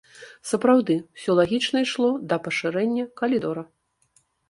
Сапраўды, 0.51 0.95
усё 1.19 1.35
лагічна 1.41 1.85
ішло 1.87 2.09
да 2.33 2.43
пашырэння 2.49 3.09
калідора. 3.25 3.69